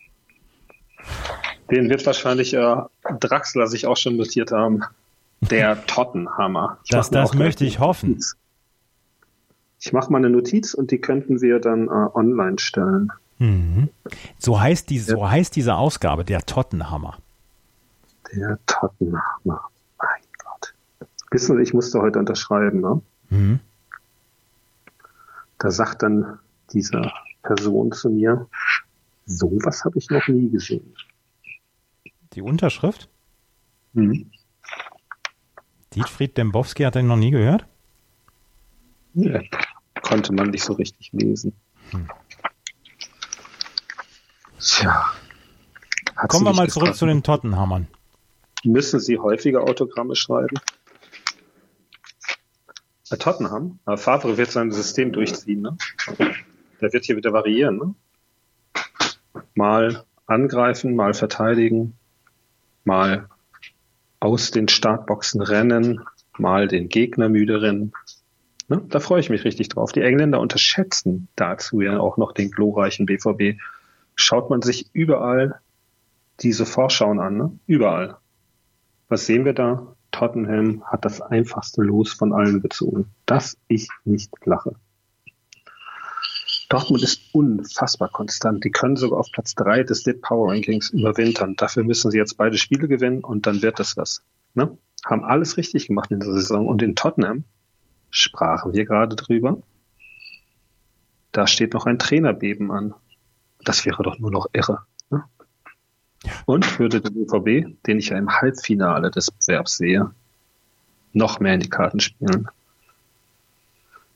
Den 1.73 1.89
wird 1.89 2.05
wahrscheinlich 2.05 2.53
äh, 2.53 2.75
Draxler 3.19 3.65
sich 3.65 3.87
auch 3.87 3.97
schon 3.97 4.15
notiert 4.15 4.51
haben. 4.51 4.83
Der 5.41 5.83
Tottenhammer. 5.87 6.77
Ich 6.83 6.91
das 6.91 7.09
das 7.09 7.33
möchte 7.33 7.65
ich 7.65 7.79
hoffen. 7.79 8.23
Ich 9.79 9.91
mache 9.91 10.11
mal 10.11 10.19
eine 10.19 10.29
Notiz 10.29 10.75
und 10.75 10.91
die 10.91 10.99
könnten 10.99 11.41
wir 11.41 11.59
dann 11.59 11.87
äh, 11.87 11.89
online 11.89 12.59
stellen. 12.59 13.11
Mhm. 13.39 13.89
So, 14.37 14.61
heißt 14.61 14.87
die, 14.91 14.99
so 14.99 15.27
heißt 15.27 15.55
diese 15.55 15.73
Ausgabe, 15.73 16.23
der 16.23 16.41
Tottenhammer. 16.41 17.17
Der 18.35 18.59
Tottenhammer. 18.67 19.67
Mein 19.97 20.21
Gott. 20.45 20.75
Wissen 21.31 21.57
Sie, 21.57 21.63
ich 21.63 21.73
musste 21.73 21.99
heute 21.99 22.19
unterschreiben, 22.19 22.81
ne? 22.81 23.01
Mhm. 23.31 23.59
Da 25.57 25.71
sagt 25.71 26.03
dann 26.03 26.37
diese 26.71 27.11
Person 27.41 27.91
zu 27.93 28.11
mir, 28.11 28.47
sowas 29.25 29.83
habe 29.85 29.97
ich 29.97 30.11
noch 30.11 30.27
nie 30.27 30.51
gesehen. 30.51 30.93
Die 32.33 32.41
Unterschrift? 32.41 33.09
Mhm. 33.93 34.31
Dietfried 35.93 36.37
Dembowski 36.37 36.83
hat 36.83 36.95
den 36.95 37.07
noch 37.07 37.17
nie 37.17 37.31
gehört? 37.31 37.65
Ja, 39.13 39.41
konnte 40.01 40.33
man 40.33 40.49
nicht 40.49 40.63
so 40.63 40.73
richtig 40.73 41.11
lesen. 41.11 41.53
Hm. 41.91 42.07
Tja. 44.59 45.13
Kommen 46.27 46.45
wir 46.45 46.53
mal 46.53 46.69
zurück 46.69 46.95
zu 46.95 47.05
den 47.05 47.21
Tottenhammern. 47.21 47.87
Müssen 48.63 48.99
Sie 48.99 49.19
häufiger 49.19 49.63
Autogramme 49.63 50.15
schreiben? 50.15 50.55
Bei 53.09 53.17
Tottenham, 53.17 53.79
aber 53.85 53.97
Favre 53.97 54.37
wird 54.37 54.51
sein 54.51 54.71
System 54.71 55.11
durchziehen. 55.11 55.61
Ne? 55.61 55.77
Der 56.81 56.93
wird 56.93 57.05
hier 57.05 57.17
wieder 57.17 57.33
variieren. 57.33 57.77
Ne? 57.77 57.95
Mal 59.53 60.05
angreifen, 60.25 60.95
mal 60.95 61.13
verteidigen, 61.13 61.95
mal 62.83 63.27
aus 64.19 64.51
den 64.51 64.67
Startboxen 64.67 65.41
rennen, 65.41 66.01
mal 66.37 66.67
den 66.67 66.89
Gegner 66.89 67.29
müde 67.29 67.61
rennen. 67.61 67.93
Ne? 68.67 68.81
Da 68.89 68.99
freue 68.99 69.19
ich 69.19 69.29
mich 69.29 69.43
richtig 69.43 69.69
drauf. 69.69 69.91
Die 69.91 70.01
Engländer 70.01 70.39
unterschätzen 70.39 71.27
dazu 71.35 71.81
ja 71.81 71.99
auch 71.99 72.17
noch 72.17 72.31
den 72.31 72.51
glorreichen 72.51 73.05
BVB. 73.05 73.59
Schaut 74.15 74.49
man 74.49 74.61
sich 74.61 74.89
überall 74.93 75.59
diese 76.39 76.65
Vorschauen 76.65 77.19
an, 77.19 77.37
ne? 77.37 77.59
überall. 77.67 78.17
Was 79.09 79.25
sehen 79.25 79.45
wir 79.45 79.53
da? 79.53 79.95
Tottenham 80.11 80.83
hat 80.85 81.05
das 81.05 81.21
einfachste 81.21 81.81
Los 81.81 82.13
von 82.13 82.33
allen 82.33 82.61
gezogen. 82.61 83.07
Dass 83.25 83.57
ich 83.67 83.89
nicht 84.05 84.31
lache. 84.45 84.75
Dortmund 86.73 87.03
ist 87.03 87.21
unfassbar 87.33 88.09
konstant. 88.09 88.63
Die 88.63 88.71
können 88.71 88.95
sogar 88.95 89.19
auf 89.19 89.31
Platz 89.31 89.53
drei 89.53 89.83
des 89.83 90.05
Lit 90.05 90.23
Power 90.23 90.51
Rankings 90.51 90.89
überwintern. 90.89 91.55
Dafür 91.55 91.83
müssen 91.83 92.09
sie 92.09 92.17
jetzt 92.17 92.35
beide 92.35 92.57
Spiele 92.57 92.87
gewinnen 92.87 93.23
und 93.23 93.45
dann 93.45 93.61
wird 93.61 93.79
das 93.79 93.95
was. 93.95 94.23
Ne? 94.55 94.75
Haben 95.05 95.23
alles 95.23 95.57
richtig 95.57 95.85
gemacht 95.85 96.09
in 96.09 96.19
der 96.19 96.33
Saison. 96.33 96.65
Und 96.65 96.81
in 96.81 96.95
Tottenham 96.95 97.43
sprachen 98.09 98.73
wir 98.73 98.85
gerade 98.85 99.15
drüber. 99.15 99.61
Da 101.31 101.45
steht 101.45 101.75
noch 101.75 101.85
ein 101.85 101.99
Trainerbeben 101.99 102.71
an. 102.71 102.95
Das 103.63 103.85
wäre 103.85 104.01
doch 104.01 104.17
nur 104.17 104.31
noch 104.31 104.47
irre. 104.53 104.79
Ne? 105.11 105.23
Und 106.47 106.79
würde 106.79 107.01
der 107.01 107.11
BVB, 107.11 107.85
den 107.85 107.99
ich 107.99 108.09
ja 108.09 108.17
im 108.17 108.31
Halbfinale 108.31 109.11
des 109.11 109.29
Bewerbs 109.29 109.77
sehe, 109.77 110.09
noch 111.11 111.39
mehr 111.39 111.53
in 111.53 111.59
die 111.59 111.69
Karten 111.69 111.99
spielen. 111.99 112.47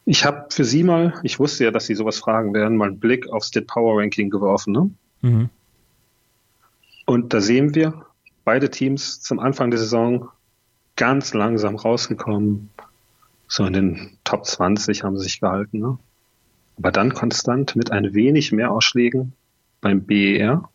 Ich 0.09 0.23
habe 0.23 0.47
für 0.49 0.63
Sie 0.63 0.83
mal, 0.83 1.19
ich 1.23 1.37
wusste 1.37 1.65
ja, 1.65 1.71
dass 1.71 1.85
Sie 1.85 1.93
sowas 1.93 2.17
fragen 2.17 2.53
werden, 2.53 2.77
mal 2.77 2.87
einen 2.87 2.99
Blick 2.99 3.29
aufs 3.29 3.47
State 3.47 3.65
Power 3.65 4.01
Ranking 4.01 4.29
geworfen. 4.29 4.71
Ne? 4.71 4.89
Mhm. 5.21 5.49
Und 7.05 7.33
da 7.33 7.41
sehen 7.41 7.75
wir, 7.75 8.05
beide 8.45 8.71
Teams 8.71 9.19
zum 9.19 9.39
Anfang 9.39 9.69
der 9.69 9.81
Saison 9.81 10.29
ganz 10.95 11.33
langsam 11.33 11.75
rausgekommen. 11.75 12.69
So 13.49 13.65
in 13.65 13.73
den 13.73 14.17
Top 14.23 14.45
20 14.45 15.03
haben 15.03 15.17
sie 15.17 15.25
sich 15.25 15.41
gehalten. 15.41 15.79
Ne? 15.79 15.99
Aber 16.77 16.93
dann 16.93 17.13
konstant 17.13 17.75
mit 17.75 17.91
ein 17.91 18.13
wenig 18.13 18.53
mehr 18.53 18.71
Ausschlägen 18.71 19.33
beim 19.81 20.05
BER. 20.05 20.69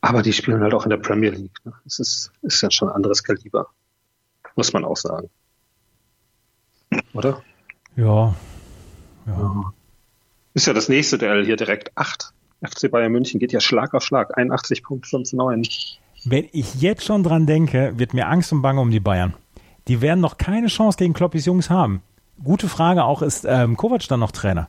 Aber 0.00 0.22
die 0.22 0.32
spielen 0.32 0.60
halt 0.60 0.74
auch 0.74 0.84
in 0.84 0.90
der 0.90 0.98
Premier 0.98 1.30
League. 1.30 1.58
Ne? 1.64 1.72
Es 1.84 1.98
ist, 1.98 2.30
ist 2.42 2.60
ja 2.60 2.70
schon 2.70 2.88
ein 2.88 2.94
anderes 2.94 3.24
Kaliber. 3.24 3.66
Muss 4.54 4.72
man 4.72 4.84
auch 4.84 4.96
sagen. 4.96 5.28
Oder? 7.14 7.42
Ja. 7.96 8.34
ja. 9.26 9.72
Ist 10.54 10.66
ja 10.66 10.72
das 10.72 10.88
nächste 10.88 11.18
Duell 11.18 11.44
hier 11.44 11.56
direkt. 11.56 11.92
8. 11.96 12.32
FC 12.62 12.90
Bayern 12.90 13.12
München 13.12 13.40
geht 13.40 13.52
ja 13.52 13.60
Schlag 13.60 13.94
auf 13.94 14.02
Schlag. 14.02 14.36
81.59. 14.36 15.98
Wenn 16.24 16.48
ich 16.52 16.80
jetzt 16.80 17.04
schon 17.04 17.22
dran 17.22 17.46
denke, 17.46 17.92
wird 17.96 18.14
mir 18.14 18.28
Angst 18.28 18.52
und 18.52 18.62
Bange 18.62 18.80
um 18.80 18.90
die 18.90 19.00
Bayern. 19.00 19.34
Die 19.88 20.00
werden 20.00 20.20
noch 20.20 20.36
keine 20.36 20.66
Chance 20.66 20.98
gegen 20.98 21.14
Kloppis 21.14 21.46
Jungs 21.46 21.70
haben. 21.70 22.02
Gute 22.42 22.68
Frage 22.68 23.04
auch, 23.04 23.22
ist 23.22 23.44
ähm, 23.48 23.76
Kovac 23.76 24.06
dann 24.08 24.20
noch 24.20 24.32
Trainer? 24.32 24.68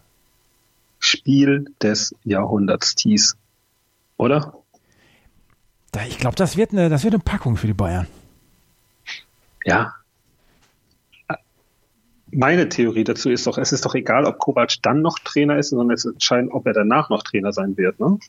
Spiel 0.99 1.65
des 1.81 2.15
Jahrhunderts, 2.23 2.95
Thies. 2.95 3.35
Oder? 4.17 4.53
Ich 6.07 6.17
glaube, 6.19 6.35
das, 6.35 6.55
wird 6.55 6.71
eine, 6.71 6.89
das 6.89 7.03
wird 7.03 7.13
eine 7.13 7.23
Packung 7.23 7.57
für 7.57 7.67
die 7.67 7.73
Bayern. 7.73 8.07
Ja, 9.65 9.93
meine 12.31 12.69
Theorie 12.69 13.03
dazu 13.03 13.29
ist 13.29 13.47
doch, 13.47 13.57
es 13.57 13.71
ist 13.71 13.85
doch 13.85 13.95
egal, 13.95 14.25
ob 14.25 14.37
Kovac 14.37 14.81
dann 14.81 15.01
noch 15.01 15.19
Trainer 15.19 15.57
ist, 15.57 15.69
sondern 15.69 15.91
es 15.91 16.05
ist 16.05 16.13
entscheidend, 16.13 16.51
ob 16.53 16.65
er 16.65 16.73
danach 16.73 17.09
noch 17.09 17.23
Trainer 17.23 17.51
sein 17.53 17.77
wird. 17.77 17.99
Ne? 17.99 18.19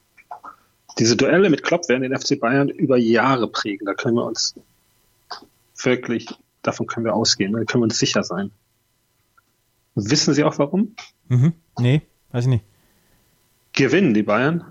Diese 0.98 1.16
Duelle 1.16 1.50
mit 1.50 1.62
Klopp 1.62 1.88
werden 1.88 2.02
den 2.02 2.18
FC 2.18 2.38
Bayern 2.38 2.68
über 2.68 2.96
Jahre 2.96 3.48
prägen. 3.48 3.86
Da 3.86 3.94
können 3.94 4.16
wir 4.16 4.24
uns 4.24 4.54
wirklich, 5.82 6.28
davon 6.62 6.86
können 6.86 7.06
wir 7.06 7.14
ausgehen, 7.14 7.52
da 7.52 7.64
können 7.64 7.82
wir 7.82 7.86
uns 7.86 7.98
sicher 7.98 8.22
sein. 8.22 8.50
Wissen 9.94 10.34
Sie 10.34 10.44
auch 10.44 10.58
warum? 10.58 10.94
Mhm. 11.28 11.52
Nee, 11.78 12.02
weiß 12.32 12.44
ich 12.44 12.50
nicht. 12.50 12.64
Gewinnen 13.72 14.14
die 14.14 14.22
Bayern, 14.22 14.64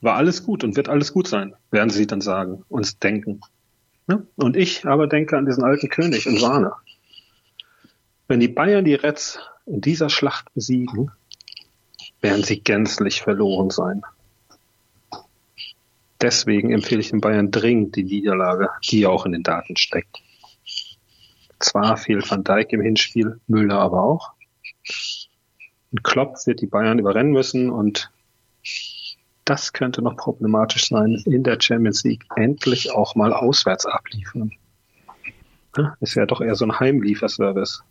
war 0.00 0.16
alles 0.16 0.44
gut 0.44 0.64
und 0.64 0.76
wird 0.76 0.88
alles 0.88 1.12
gut 1.12 1.28
sein, 1.28 1.54
werden 1.70 1.90
sie 1.90 2.06
dann 2.06 2.20
sagen, 2.20 2.64
uns 2.68 2.98
denken. 2.98 3.40
Ne? 4.06 4.26
Und 4.36 4.56
ich 4.56 4.86
aber 4.86 5.06
denke 5.06 5.36
an 5.36 5.46
diesen 5.46 5.64
alten 5.64 5.88
König 5.88 6.26
und 6.26 6.40
warne. 6.42 6.72
Wenn 8.28 8.40
die 8.40 8.48
Bayern 8.48 8.84
die 8.84 8.94
Reds 8.94 9.38
in 9.66 9.80
dieser 9.80 10.10
Schlacht 10.10 10.52
besiegen, 10.52 11.12
werden 12.20 12.42
sie 12.42 12.60
gänzlich 12.60 13.22
verloren 13.22 13.70
sein. 13.70 14.02
Deswegen 16.20 16.72
empfehle 16.72 17.00
ich 17.00 17.10
den 17.10 17.20
Bayern 17.20 17.50
dringend 17.50 17.94
die 17.94 18.04
Niederlage, 18.04 18.70
die 18.88 19.00
ja 19.00 19.10
auch 19.10 19.26
in 19.26 19.32
den 19.32 19.42
Daten 19.42 19.76
steckt. 19.76 20.22
Zwar 21.60 21.96
fehlt 21.96 22.28
Van 22.30 22.42
Dijk 22.42 22.72
im 22.72 22.80
Hinspiel, 22.80 23.40
Müller 23.46 23.78
aber 23.78 24.02
auch. 24.02 24.32
Und 25.92 26.02
Klopp 26.02 26.34
wird 26.46 26.60
die 26.60 26.66
Bayern 26.66 26.98
überrennen 26.98 27.32
müssen 27.32 27.70
und 27.70 28.10
das 29.44 29.72
könnte 29.72 30.02
noch 30.02 30.16
problematisch 30.16 30.88
sein, 30.88 31.22
in 31.24 31.44
der 31.44 31.60
Champions 31.60 32.02
League 32.02 32.24
endlich 32.34 32.90
auch 32.90 33.14
mal 33.14 33.32
auswärts 33.32 33.86
abliefern. 33.86 34.52
Ist 36.00 36.14
ja 36.14 36.26
doch 36.26 36.40
eher 36.40 36.54
so 36.54 36.64
ein 36.64 36.78
Heimlieferservice. 36.78 37.82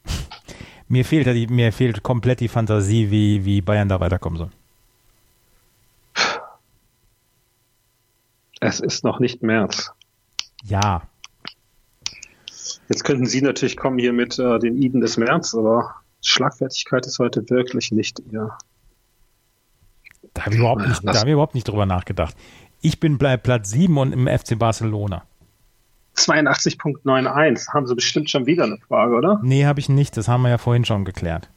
Mir 0.88 1.04
fehlt, 1.04 1.27
die, 1.27 1.48
mir 1.48 1.72
fehlt 1.72 2.04
komplett 2.04 2.39
die 2.39 2.48
Fantasie, 2.48 3.10
wie, 3.10 3.44
wie 3.46 3.62
Bayern 3.62 3.89
da 3.89 4.00
weiterkommen 4.00 4.38
soll. 4.38 4.50
Es 8.62 8.80
ist 8.80 9.04
noch 9.04 9.20
nicht 9.20 9.44
März. 9.44 9.92
Ja. 10.63 11.04
Jetzt 12.89 13.04
könnten 13.04 13.25
Sie 13.25 13.42
natürlich 13.42 13.77
kommen 13.77 14.00
hier 14.00 14.13
mit 14.13 14.38
äh, 14.39 14.60
den 14.60 14.82
Iden 14.82 15.01
des 15.01 15.18
März, 15.18 15.56
aber 15.56 15.96
Schlagfertigkeit 16.22 17.06
ist 17.06 17.20
heute 17.20 17.48
wirklich 17.50 17.92
nicht 17.92 18.20
ihr. 18.32 18.58
Da 20.34 20.46
habe 20.46 20.56
ich, 20.56 20.60
überhaupt 20.60 20.88
nicht, 20.88 21.01
da 21.04 21.13
hab 21.13 21.25
ich 21.25 21.34
überhaupt 21.34 21.56
nicht 21.56 21.68
drüber 21.68 21.86
nachgedacht. 21.86 22.36
Ich 22.82 23.00
bin 23.00 23.18
bei 23.18 23.38
Platz 23.38 23.72
7 23.72 23.98
und 23.98 24.12
im 24.13 24.27
FC 24.27 24.58
Barcelona. 24.58 25.24
82.91. 26.15 27.74
Haben 27.74 27.88
Sie 27.88 27.95
bestimmt 27.95 28.29
schon 28.29 28.45
wieder 28.45 28.63
eine 28.63 28.77
Frage, 28.77 29.15
oder? 29.15 29.39
Nee, 29.43 29.65
habe 29.65 29.79
ich 29.79 29.89
nicht. 29.89 30.17
Das 30.17 30.27
haben 30.27 30.43
wir 30.43 30.50
ja 30.50 30.57
vorhin 30.57 30.86
schon 30.86 31.05
geklärt. 31.05 31.50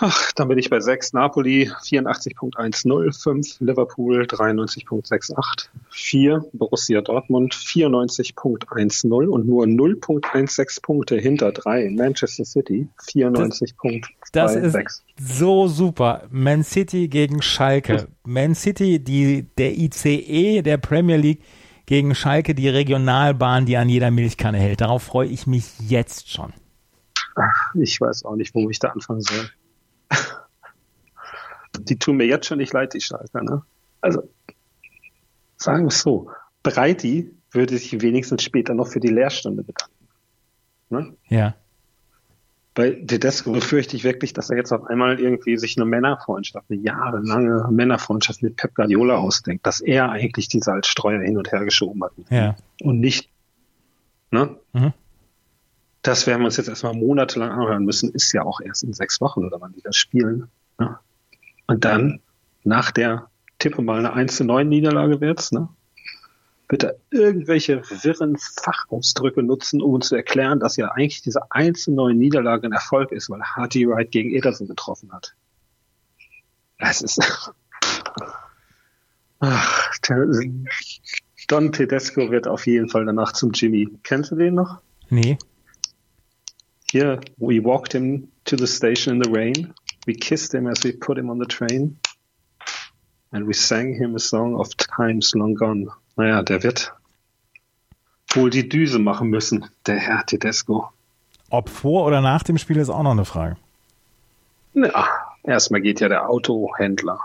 Ach, 0.00 0.32
dann 0.32 0.48
bin 0.48 0.58
ich 0.58 0.70
bei 0.70 0.80
6. 0.80 1.12
Napoli 1.12 1.70
84.10, 1.82 3.22
5 3.22 3.60
Liverpool 3.60 4.22
93.68, 4.22 5.68
4 5.90 6.44
Borussia 6.52 7.00
Dortmund 7.00 7.54
94.10 7.54 9.28
und 9.28 9.46
nur 9.46 9.64
0.16 9.64 10.82
Punkte 10.82 11.16
hinter 11.16 11.52
3 11.52 11.90
Manchester 11.90 12.44
City 12.44 12.88
94.26. 13.08 14.04
Das 14.32 14.56
ist 14.56 15.04
so 15.16 15.68
super. 15.68 16.24
Man 16.30 16.64
City 16.64 17.08
gegen 17.08 17.40
Schalke. 17.40 18.08
Man 18.24 18.54
City, 18.54 18.98
die, 18.98 19.46
der 19.56 19.76
ICE 19.78 20.62
der 20.62 20.78
Premier 20.78 21.16
League 21.16 21.40
gegen 21.86 22.14
Schalke, 22.14 22.54
die 22.54 22.68
Regionalbahn, 22.68 23.66
die 23.66 23.76
an 23.76 23.88
jeder 23.88 24.10
Milchkanne 24.10 24.58
hält. 24.58 24.80
Darauf 24.80 25.02
freue 25.02 25.28
ich 25.28 25.46
mich 25.46 25.64
jetzt 25.80 26.30
schon. 26.30 26.52
Ach, 27.36 27.74
ich 27.74 28.00
weiß 28.00 28.24
auch 28.24 28.36
nicht, 28.36 28.54
wo 28.54 28.70
ich 28.70 28.78
da 28.78 28.88
anfangen 28.88 29.20
soll 29.20 29.50
die 31.80 31.98
tun 31.98 32.16
mir 32.16 32.26
jetzt 32.26 32.46
schon 32.46 32.58
nicht 32.58 32.72
leid, 32.72 32.94
die 32.94 33.00
Schalker. 33.00 33.42
Ne? 33.42 33.62
Also, 34.00 34.28
sagen 35.56 35.84
wir 35.84 35.88
es 35.88 36.00
so, 36.00 36.30
Breiti 36.62 37.34
würde 37.50 37.76
sich 37.78 38.00
wenigstens 38.00 38.42
später 38.42 38.74
noch 38.74 38.88
für 38.88 39.00
die 39.00 39.08
Lehrstunde 39.08 39.62
bedanken. 39.62 40.08
Ne? 40.90 41.16
Ja. 41.28 41.54
Bei 42.74 42.90
Tedesco 42.90 43.52
befürchte 43.52 43.96
ich 43.96 44.02
wirklich, 44.02 44.32
dass 44.32 44.50
er 44.50 44.56
jetzt 44.56 44.72
auf 44.72 44.86
einmal 44.86 45.20
irgendwie 45.20 45.56
sich 45.56 45.76
eine 45.76 45.86
Männerfreundschaft, 45.86 46.66
eine 46.68 46.80
jahrelange 46.80 47.68
Männerfreundschaft 47.70 48.42
mit 48.42 48.56
Pep 48.56 48.74
Guardiola 48.74 49.16
ausdenkt, 49.16 49.64
dass 49.64 49.80
er 49.80 50.10
eigentlich 50.10 50.48
die 50.48 50.58
Salzstreuer 50.58 51.22
hin 51.22 51.38
und 51.38 51.52
her 51.52 51.64
geschoben 51.64 52.02
hat. 52.02 52.12
Ja. 52.30 52.56
Und 52.82 52.98
nicht, 52.98 53.30
ne? 54.32 54.56
Mhm. 54.72 54.92
Das 56.02 56.26
werden 56.26 56.40
wir 56.40 56.46
uns 56.46 56.56
jetzt 56.56 56.68
erstmal 56.68 56.94
monatelang 56.94 57.50
anhören 57.50 57.84
müssen, 57.84 58.10
ist 58.10 58.32
ja 58.32 58.42
auch 58.42 58.60
erst 58.60 58.82
in 58.82 58.92
sechs 58.92 59.20
Wochen 59.20 59.44
oder 59.44 59.60
wann 59.60 59.72
die 59.72 59.80
das 59.80 59.96
spielen. 59.96 60.48
Ne? 60.78 60.98
Und 61.66 61.84
dann, 61.84 62.20
nach 62.64 62.90
der, 62.90 63.28
tippe 63.58 63.82
mal 63.82 64.00
eine 64.00 64.12
1 64.12 64.36
zu 64.36 64.44
9 64.44 64.68
Niederlage 64.68 65.20
wird's, 65.20 65.52
ne? 65.52 65.68
Er 66.68 66.96
irgendwelche 67.10 67.82
wirren 68.02 68.36
Fachausdrücke 68.38 69.42
nutzen, 69.42 69.82
um 69.82 69.94
uns 69.94 70.08
zu 70.08 70.16
erklären, 70.16 70.60
dass 70.60 70.76
ja 70.76 70.88
eigentlich 70.88 71.22
diese 71.22 71.50
1 71.50 71.84
zu 71.84 71.92
9 71.92 72.16
Niederlage 72.16 72.66
ein 72.66 72.72
Erfolg 72.72 73.12
ist, 73.12 73.30
weil 73.30 73.42
Hardy 73.42 73.86
Wright 73.86 74.10
gegen 74.10 74.30
Ederson 74.30 74.66
getroffen 74.66 75.12
hat. 75.12 75.34
Das 76.78 77.02
ist, 77.02 77.20
ach, 79.40 79.92
Don 81.48 81.72
Tedesco 81.72 82.30
wird 82.30 82.48
auf 82.48 82.66
jeden 82.66 82.88
Fall 82.88 83.04
danach 83.04 83.32
zum 83.32 83.52
Jimmy. 83.52 83.88
Kennst 84.02 84.30
du 84.30 84.36
den 84.36 84.54
noch? 84.54 84.80
Nee. 85.10 85.36
Here, 86.90 87.20
we 87.36 87.62
walked 87.62 87.92
him 87.92 88.28
to 88.44 88.56
the 88.56 88.66
station 88.66 89.16
in 89.16 89.22
the 89.22 89.30
rain. 89.30 89.74
We 90.06 90.14
kissed 90.14 90.54
him 90.54 90.66
as 90.66 90.82
we 90.84 90.92
put 90.92 91.18
him 91.18 91.28
on 91.28 91.38
the 91.38 91.46
train. 91.46 91.98
And 93.32 93.46
we 93.46 93.52
sang 93.52 93.94
him 93.94 94.14
a 94.14 94.18
song 94.18 94.56
of 94.56 94.74
times 94.76 95.34
long 95.34 95.54
gone. 95.54 95.90
Naja, 96.16 96.42
der 96.42 96.62
wird 96.62 96.92
wohl 98.32 98.50
die 98.50 98.68
Düse 98.68 98.98
machen 98.98 99.28
müssen, 99.30 99.66
der 99.86 99.96
Herr 99.96 100.26
Tedesco. 100.26 100.90
Ob 101.50 101.68
vor 101.68 102.06
oder 102.06 102.20
nach 102.20 102.42
dem 102.42 102.58
Spiel 102.58 102.76
ist 102.78 102.88
auch 102.88 103.02
noch 103.02 103.12
eine 103.12 103.24
Frage. 103.24 103.56
Ja, 104.74 105.08
erstmal 105.42 105.80
geht 105.80 106.00
ja 106.00 106.08
der 106.08 106.28
Autohändler. 106.28 107.20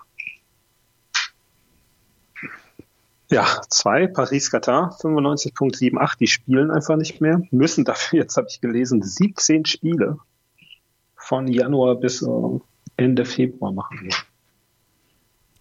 Ja, 3.31 3.45
zwei, 3.69 4.07
Paris-Katar, 4.07 4.97
95.78, 4.99 6.17
die 6.17 6.27
spielen 6.27 6.71
einfach 6.71 6.95
nicht 6.95 7.21
mehr, 7.21 7.41
müssen 7.51 7.85
dafür, 7.85 8.19
jetzt 8.21 8.37
habe 8.37 8.47
ich 8.49 8.59
gelesen, 8.59 9.03
17 9.03 9.65
Spiele 9.65 10.17
von 11.15 11.47
Januar 11.47 11.95
bis 11.95 12.23
uh, 12.23 12.61
Ende 12.97 13.25
Februar 13.25 13.71
machen. 13.71 14.09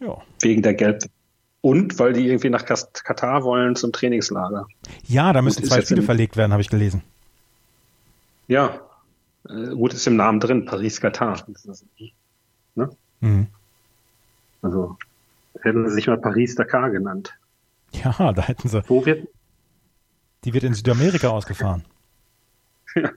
Ja. 0.01 0.17
Wegen 0.41 0.63
der 0.63 0.75
Gelb. 0.75 1.05
Und 1.61 1.99
weil 1.99 2.13
die 2.13 2.27
irgendwie 2.27 2.51
nach 2.51 2.65
Katar 2.65 3.43
wollen 3.43 3.75
zum 3.75 3.93
Trainingslager. 3.93 4.67
Ja, 5.07 5.33
da 5.33 5.43
müssen 5.43 5.65
zwei 5.65 5.83
Spiele 5.83 6.03
verlegt 6.03 6.37
werden, 6.37 6.53
habe 6.53 6.63
ich 6.63 6.71
gelesen. 6.71 7.03
Ja, 8.47 8.81
äh, 9.49 9.75
gut, 9.75 9.93
ist 9.93 10.07
im 10.07 10.17
Namen 10.17 10.41
drin, 10.41 10.65
Paris-Katar. 10.65 11.47
Ne? 12.75 12.91
Mhm. 13.21 13.47
Also 14.63 14.97
hätten 15.61 15.89
sie 15.89 15.95
sich 15.95 16.07
mal 16.07 16.19
Paris-Dakar 16.19 16.91
genannt. 16.91 17.37
Ja, 17.93 18.33
da 18.33 18.43
hätten 18.43 18.69
sie. 18.69 18.83
Wo 18.89 19.05
wird? 19.05 19.29
Die 20.45 20.55
wird 20.55 20.65
in 20.65 20.75
Südamerika 20.75 21.29
ausgefahren. 21.29 21.85
Ja. 22.95 23.11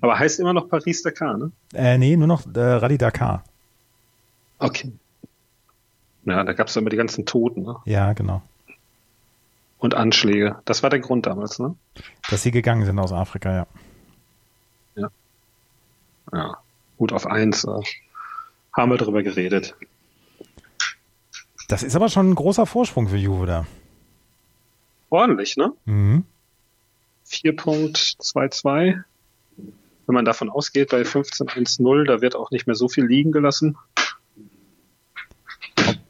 Aber 0.00 0.18
heißt 0.18 0.38
immer 0.40 0.52
noch 0.52 0.68
Paris-Dakar, 0.68 1.38
ne? 1.38 1.52
Äh, 1.72 1.98
nee, 1.98 2.16
nur 2.16 2.26
noch 2.26 2.46
äh, 2.54 2.60
Rallye 2.60 2.98
Dakar. 2.98 3.44
Okay. 4.58 4.92
Ja, 6.24 6.44
da 6.44 6.52
gab 6.52 6.68
es 6.68 6.76
immer 6.76 6.90
die 6.90 6.96
ganzen 6.96 7.26
Toten, 7.26 7.62
ne? 7.62 7.76
Ja, 7.84 8.12
genau. 8.12 8.42
Und 9.78 9.94
Anschläge. 9.94 10.56
Das 10.64 10.82
war 10.82 10.90
der 10.90 11.00
Grund 11.00 11.26
damals, 11.26 11.58
ne? 11.58 11.74
Dass 12.30 12.42
sie 12.42 12.52
gegangen 12.52 12.84
sind 12.84 12.98
aus 12.98 13.12
Afrika, 13.12 13.54
ja. 13.54 13.66
Ja. 14.94 15.10
Ja. 16.32 16.58
Gut, 16.98 17.12
auf 17.12 17.26
eins 17.26 17.64
äh, 17.64 17.80
haben 18.72 18.92
wir 18.92 18.98
drüber 18.98 19.22
geredet. 19.22 19.74
Das 21.68 21.82
ist 21.82 21.96
aber 21.96 22.08
schon 22.08 22.30
ein 22.30 22.34
großer 22.34 22.66
Vorsprung 22.66 23.08
für 23.08 23.16
Juve 23.16 23.46
da. 23.46 23.66
Ordentlich, 25.10 25.56
ne? 25.56 25.72
Mhm. 25.84 26.24
4.22 27.28 29.02
wenn 30.06 30.14
man 30.14 30.24
davon 30.24 30.50
ausgeht, 30.50 30.90
bei 30.90 31.02
15.1.0, 31.02 32.04
da 32.04 32.20
wird 32.20 32.36
auch 32.36 32.50
nicht 32.50 32.66
mehr 32.66 32.76
so 32.76 32.88
viel 32.88 33.06
liegen 33.06 33.32
gelassen. 33.32 33.76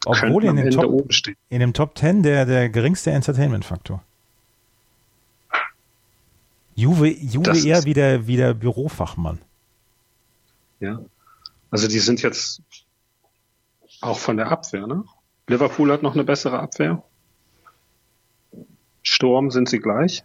Ob, 0.05 0.17
obwohl 0.23 0.45
in 0.45 0.57
dem, 0.57 0.71
Top, 0.71 1.11
in 1.49 1.61
dem 1.61 1.73
Top 1.73 1.97
10 1.97 2.23
der, 2.23 2.45
der 2.45 2.69
geringste 2.69 3.13
Entertainment-Faktor. 3.13 4.03
Juve, 6.75 7.09
Juve 7.09 7.57
eher 7.67 7.85
wie 7.85 7.95
der, 7.95 8.27
wie 8.27 8.37
der 8.37 8.55
Bürofachmann. 8.55 9.39
Ja. 10.81 11.01
Also 11.71 11.87
die 11.87 12.01
sind 12.01 12.23
jetzt 12.23 12.63
auch 14.01 14.19
von 14.19 14.37
der 14.37 14.51
Abwehr, 14.51 14.87
ne? 14.87 15.05
Liverpool 15.47 15.93
hat 15.93 16.03
noch 16.03 16.15
eine 16.15 16.25
bessere 16.25 16.59
Abwehr. 16.59 17.03
Sturm 19.03 19.51
sind 19.51 19.69
sie 19.69 19.79
gleich 19.79 20.25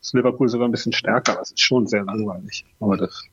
ist 0.00 0.14
Liverpool 0.14 0.48
sogar 0.48 0.68
ein 0.68 0.72
bisschen 0.72 0.92
stärker. 0.92 1.34
Das 1.36 1.50
ist 1.50 1.60
schon 1.60 1.86
sehr 1.86 2.04
langweilig. 2.04 2.64
Aber 2.80 2.96
das 2.96 3.24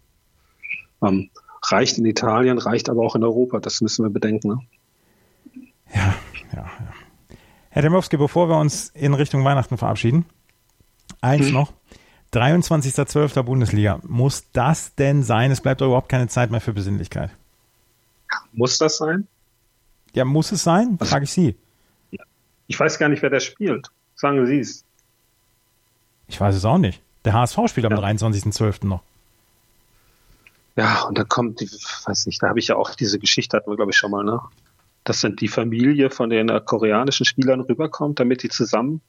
ähm, 1.01 1.29
reicht 1.63 1.97
in 1.97 2.05
Italien, 2.05 2.57
reicht 2.57 2.89
aber 2.89 3.03
auch 3.03 3.15
in 3.15 3.23
Europa. 3.23 3.59
Das 3.59 3.81
müssen 3.81 4.05
wir 4.05 4.09
bedenken. 4.09 4.49
Ne? 4.49 4.59
Ja, 6.57 6.63
ja. 6.63 7.37
Herr 7.69 7.83
Demowski, 7.83 8.17
bevor 8.17 8.49
wir 8.49 8.57
uns 8.57 8.89
in 8.89 9.13
Richtung 9.13 9.45
Weihnachten 9.45 9.77
verabschieden, 9.77 10.25
eins 11.21 11.47
hm. 11.47 11.53
noch. 11.53 11.73
23.12. 12.33 13.41
Bundesliga. 13.43 13.99
Muss 14.03 14.51
das 14.51 14.95
denn 14.95 15.23
sein? 15.23 15.51
Es 15.51 15.61
bleibt 15.61 15.81
doch 15.81 15.85
überhaupt 15.85 16.09
keine 16.09 16.27
Zeit 16.27 16.49
mehr 16.51 16.59
für 16.59 16.73
Besinnlichkeit. 16.73 17.29
Muss 18.53 18.79
das 18.79 18.97
sein? 18.97 19.27
Ja, 20.13 20.25
muss 20.25 20.51
es 20.51 20.63
sein? 20.63 20.97
Frage 20.99 21.25
ich 21.25 21.31
Sie. 21.31 21.55
Ich 22.65 22.79
weiß 22.79 22.97
gar 22.97 23.07
nicht, 23.07 23.21
wer 23.21 23.29
der 23.29 23.39
spielt. 23.39 23.91
Sagen 24.15 24.45
Sie 24.45 24.59
es. 24.59 24.83
Ich 26.27 26.41
weiß 26.41 26.55
es 26.55 26.65
auch 26.65 26.79
nicht. 26.79 27.01
Der 27.23 27.33
HSV 27.33 27.59
spielt 27.67 27.85
am 27.85 27.93
ja. 27.93 27.99
23.12. 27.99 28.87
noch. 28.87 29.03
Ja, 30.75 31.03
und 31.03 31.17
da 31.17 31.23
kommt, 31.23 31.61
die, 31.61 31.69
weiß 32.05 32.25
nicht, 32.25 32.41
da 32.41 32.49
habe 32.49 32.59
ich 32.59 32.67
ja 32.67 32.75
auch 32.75 32.95
diese 32.95 33.19
Geschichte, 33.19 33.57
hatten 33.57 33.69
wir 33.69 33.77
glaube 33.77 33.91
ich 33.91 33.97
schon 33.97 34.11
mal, 34.11 34.23
ne? 34.23 34.41
Dass 35.07 35.21
dann 35.21 35.37
die 35.37 35.47
Familie 35.47 36.09
von 36.09 36.29
den 36.29 36.49
äh, 36.49 36.59
koreanischen 36.59 37.25
Spielern 37.25 37.61
rüberkommt, 37.61 38.19
damit 38.19 38.43
die 38.43 38.49
zusammen 38.49 38.99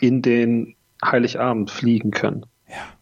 in 0.00 0.20
den 0.20 0.76
Heiligabend 1.02 1.70
fliegen 1.70 2.10
können. 2.10 2.44
Ja. 2.68 2.92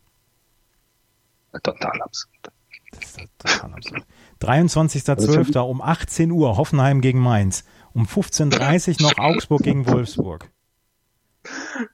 Total 1.61 2.01
absurd. 2.01 2.53
Das 2.93 3.17
ist 3.17 3.19
total 3.39 3.75
absurd. 3.75 4.05
23.12. 4.41 5.59
um 5.59 5.83
18 5.83 6.31
Uhr 6.31 6.57
Hoffenheim 6.57 7.01
gegen 7.01 7.19
Mainz. 7.19 7.65
Um 7.93 8.07
15.30 8.07 9.03
Uhr 9.03 9.11
noch 9.11 9.19
Augsburg 9.19 9.63
gegen 9.63 9.85
Wolfsburg. 9.89 10.49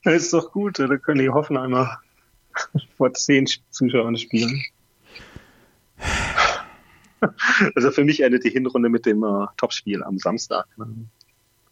Das 0.05 0.25
ist 0.25 0.35
doch 0.35 0.53
gut, 0.53 0.79
da 0.79 0.95
können 0.99 1.21
die 1.21 1.31
Hoffenheimer 1.31 2.01
vor 2.99 3.15
zehn 3.15 3.47
Zuschauern 3.71 4.19
spielen. 4.19 4.63
Also 7.75 7.91
für 7.91 8.05
mich 8.05 8.23
endet 8.23 8.45
die 8.45 8.51
Hinrunde 8.51 8.89
mit 8.89 9.07
dem 9.07 9.23
äh, 9.23 9.47
Topspiel 9.57 10.03
am 10.03 10.19
Samstag. 10.19 10.67
Ne? 10.77 10.87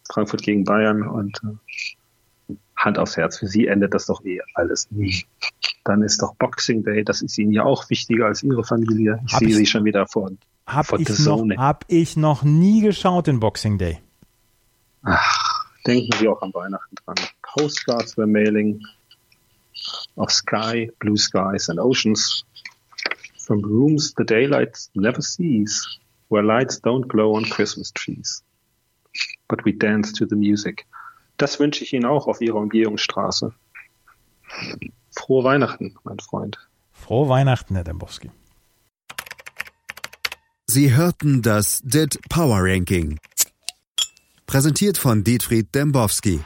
Frankfurt 0.09 0.41
gegen 0.41 0.63
Bayern 0.63 1.03
und 1.03 1.39
äh, 1.43 2.55
Hand 2.75 2.99
aufs 2.99 3.17
Herz, 3.17 3.39
für 3.39 3.47
sie 3.47 3.67
endet 3.67 3.93
das 3.93 4.05
doch 4.05 4.23
eh 4.23 4.39
alles 4.53 4.89
nie. 4.91 5.25
Dann 5.83 6.03
ist 6.03 6.21
doch 6.21 6.35
Boxing 6.35 6.83
Day, 6.83 7.03
das 7.03 7.21
ist 7.21 7.37
ihnen 7.37 7.51
ja 7.51 7.63
auch 7.63 7.89
wichtiger 7.89 8.27
als 8.27 8.43
ihre 8.43 8.63
Familie. 8.63 9.19
Ich 9.25 9.33
hab 9.33 9.39
sehe 9.39 9.49
ich, 9.49 9.55
sie 9.55 9.65
schon 9.65 9.83
wieder 9.83 10.05
vor, 10.07 10.31
hab 10.67 10.93
ich 10.99 11.19
noch, 11.19 11.47
Hab 11.57 11.85
ich 11.87 12.17
noch 12.17 12.43
nie 12.43 12.81
geschaut 12.81 13.27
in 13.27 13.39
Boxing 13.39 13.77
Day. 13.77 13.99
Ach, 15.03 15.65
denken 15.85 16.11
Sie 16.19 16.27
auch 16.27 16.41
an 16.41 16.53
Weihnachten 16.53 16.95
dran. 16.95 17.15
Postcards 17.41 18.17
were 18.17 18.27
mailing 18.27 18.85
of 20.15 20.29
sky, 20.29 20.91
blue 20.99 21.17
skies 21.17 21.69
and 21.69 21.79
oceans 21.79 22.43
from 23.47 23.61
rooms 23.61 24.13
the 24.17 24.25
daylight 24.25 24.77
never 24.93 25.21
sees, 25.21 25.99
where 26.27 26.43
lights 26.43 26.79
don't 26.81 27.07
glow 27.07 27.35
on 27.35 27.45
Christmas 27.45 27.91
trees. 27.91 28.43
But 29.47 29.63
we 29.63 29.71
dance 29.71 30.11
to 30.19 30.25
the 30.25 30.35
music. 30.35 30.85
Das 31.37 31.59
wünsche 31.59 31.83
ich 31.83 31.93
Ihnen 31.93 32.05
auch 32.05 32.27
auf 32.27 32.41
Ihrer 32.41 32.57
Umgehungsstraße. 32.57 33.53
Frohe 35.11 35.43
Weihnachten, 35.43 35.95
mein 36.03 36.19
Freund. 36.19 36.57
Frohe 36.91 37.29
Weihnachten, 37.29 37.75
Herr 37.75 37.83
Dembowski. 37.83 38.31
Sie 40.67 40.93
hörten 40.93 41.41
das 41.41 41.81
DIT 41.83 42.19
Power 42.29 42.59
Ranking. 42.61 43.19
Präsentiert 44.45 44.97
von 44.97 45.23
Dietfried 45.23 45.73
Dembowski 45.73 46.41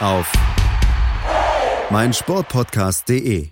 auf 0.00 0.30
meinsportpodcast.de. 1.90 3.51